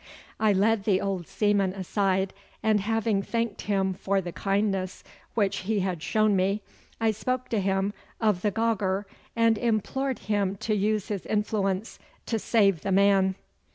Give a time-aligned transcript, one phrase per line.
[0.39, 5.03] I led the old seaman aside, and having thanked him for the kindness
[5.35, 6.63] which he had shown me,
[6.99, 12.39] I spoke to him of the gauger, and implored him to use his influence to
[12.39, 13.35] save the man.